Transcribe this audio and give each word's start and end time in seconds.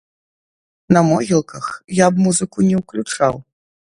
На 0.97 1.01
могілках 1.09 1.67
я 2.05 2.09
б 2.15 2.25
музыку 2.27 2.65
не 2.69 2.75
ўключаў. 2.83 3.35